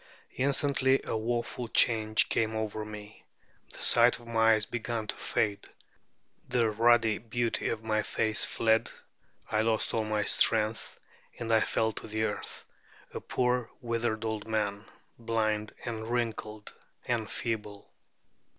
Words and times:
Instantly 0.37 0.99
a 1.03 1.15
woeful 1.15 1.67
change 1.67 2.27
came 2.27 2.55
over 2.55 2.83
me: 2.83 3.23
the 3.71 3.83
sight 3.83 4.17
of 4.17 4.25
my 4.25 4.53
eyes 4.55 4.65
began 4.65 5.05
to 5.05 5.15
fade, 5.15 5.67
the 6.49 6.71
ruddy 6.71 7.19
beauty 7.19 7.69
of 7.69 7.83
my 7.83 8.01
face 8.01 8.43
fled, 8.43 8.89
I 9.51 9.61
lost 9.61 9.93
all 9.93 10.03
my 10.03 10.23
strength, 10.23 10.99
and 11.37 11.53
I 11.53 11.59
fell 11.61 11.91
to 11.91 12.07
the 12.07 12.23
earth, 12.23 12.65
a 13.13 13.19
poor 13.19 13.69
withered 13.79 14.25
old 14.25 14.47
man, 14.47 14.85
blind 15.19 15.75
and 15.85 16.07
wrinkled 16.07 16.73
and 17.05 17.29
feeble. 17.29 17.91